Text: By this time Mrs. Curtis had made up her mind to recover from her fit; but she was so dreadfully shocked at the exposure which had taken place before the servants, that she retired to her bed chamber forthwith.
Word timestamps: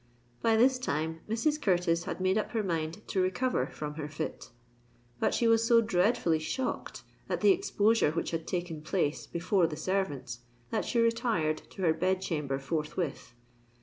By 0.41 0.55
this 0.57 0.79
time 0.79 1.19
Mrs. 1.29 1.61
Curtis 1.61 2.05
had 2.05 2.19
made 2.19 2.35
up 2.35 2.53
her 2.53 2.63
mind 2.63 3.07
to 3.09 3.21
recover 3.21 3.67
from 3.67 3.93
her 4.01 4.07
fit; 4.07 4.49
but 5.19 5.31
she 5.35 5.47
was 5.47 5.63
so 5.63 5.79
dreadfully 5.79 6.39
shocked 6.39 7.03
at 7.29 7.41
the 7.41 7.51
exposure 7.51 8.09
which 8.09 8.31
had 8.31 8.47
taken 8.47 8.81
place 8.81 9.27
before 9.27 9.67
the 9.67 9.77
servants, 9.77 10.39
that 10.71 10.85
she 10.85 10.97
retired 10.97 11.61
to 11.69 11.83
her 11.83 11.93
bed 11.93 12.19
chamber 12.19 12.57
forthwith. 12.57 13.35